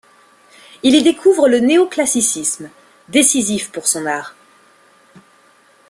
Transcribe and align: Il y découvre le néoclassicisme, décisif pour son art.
Il 0.81 0.95
y 0.95 1.03
découvre 1.03 1.47
le 1.47 1.59
néoclassicisme, 1.59 2.71
décisif 3.07 3.71
pour 3.71 3.85
son 3.85 4.07
art. 4.07 4.33